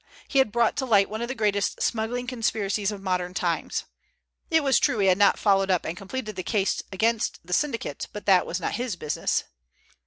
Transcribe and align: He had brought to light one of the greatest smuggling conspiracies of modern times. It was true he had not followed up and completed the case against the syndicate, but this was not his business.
He 0.27 0.39
had 0.39 0.51
brought 0.51 0.75
to 0.77 0.85
light 0.87 1.11
one 1.11 1.21
of 1.21 1.27
the 1.27 1.35
greatest 1.35 1.79
smuggling 1.79 2.25
conspiracies 2.25 2.91
of 2.91 3.03
modern 3.03 3.35
times. 3.35 3.83
It 4.49 4.63
was 4.63 4.79
true 4.79 4.97
he 4.97 5.05
had 5.05 5.17
not 5.19 5.37
followed 5.37 5.69
up 5.69 5.85
and 5.85 5.95
completed 5.95 6.35
the 6.35 6.41
case 6.41 6.81
against 6.91 7.37
the 7.45 7.53
syndicate, 7.53 8.07
but 8.11 8.25
this 8.25 8.43
was 8.43 8.59
not 8.59 8.77
his 8.81 8.95
business. 8.95 9.43